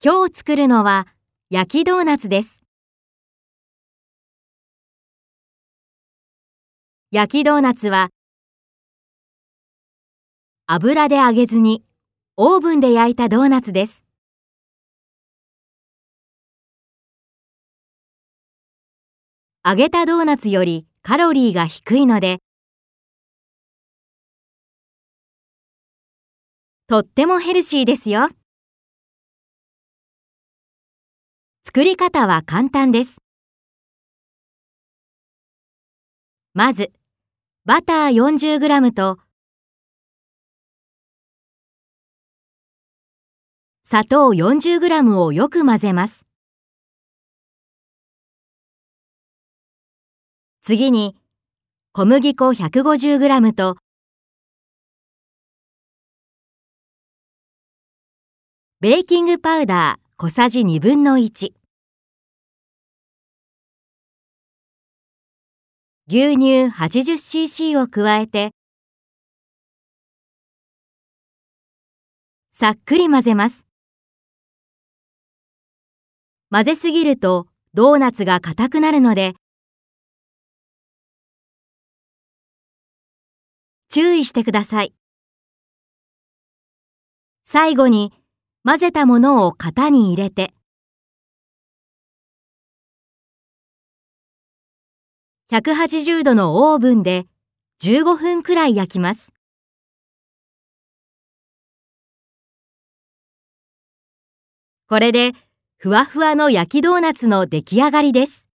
[0.00, 1.08] 今日作るのは
[1.50, 2.62] 焼きドーナツです。
[7.10, 8.10] 焼きドーナツは
[10.68, 11.82] 油で揚げずに
[12.36, 14.04] オーブンで焼いたドーナツです。
[19.66, 22.38] 揚げたドーナツよりカロリーが低いので
[26.86, 28.28] とってもヘルシーですよ。
[31.70, 33.18] 作り方は簡単です。
[36.54, 36.92] まず、
[37.66, 39.18] バター 40g と
[43.84, 46.26] 砂糖 40g をよく混ぜます。
[50.62, 51.16] 次に、
[51.92, 53.76] 小麦粉 150g と
[58.80, 61.57] ベーキングパウダー小さじ1分の1
[66.10, 68.52] 牛乳 80cc を加えて
[72.50, 73.66] さっくり混ぜます。
[76.50, 79.34] 混ぜすぎるとドーナツが硬くなるので
[83.90, 84.94] 注意してください。
[87.44, 88.14] 最後に
[88.64, 90.54] 混ぜたものを型に入れて
[95.50, 97.24] 180度のオーブンで
[97.82, 99.32] 15分くらい焼きます。
[104.88, 105.32] これで
[105.78, 108.47] ふわふわの焼きドーナツの出来上がりです。